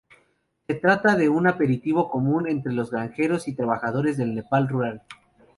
[0.65, 5.03] Se trata de un aperitivo común entre los granjeros y trabajadores del Nepal rural.